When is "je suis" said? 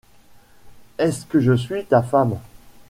1.39-1.85